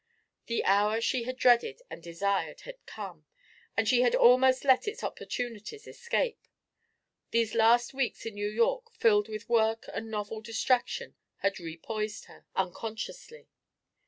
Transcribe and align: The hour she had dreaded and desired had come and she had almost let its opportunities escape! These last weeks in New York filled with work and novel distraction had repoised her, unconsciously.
The 0.47 0.63
hour 0.65 0.99
she 0.99 1.25
had 1.25 1.37
dreaded 1.37 1.83
and 1.87 2.01
desired 2.01 2.61
had 2.61 2.83
come 2.87 3.27
and 3.77 3.87
she 3.87 4.01
had 4.01 4.15
almost 4.15 4.65
let 4.65 4.87
its 4.87 5.03
opportunities 5.03 5.85
escape! 5.85 6.47
These 7.29 7.53
last 7.53 7.93
weeks 7.93 8.25
in 8.25 8.33
New 8.33 8.49
York 8.49 8.91
filled 8.95 9.29
with 9.29 9.47
work 9.47 9.85
and 9.93 10.09
novel 10.09 10.41
distraction 10.41 11.13
had 11.41 11.59
repoised 11.59 12.25
her, 12.25 12.47
unconsciously. 12.55 13.47